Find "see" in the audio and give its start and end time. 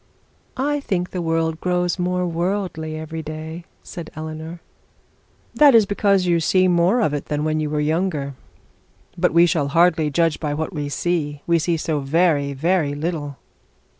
6.39-6.67, 10.89-11.43, 11.59-11.77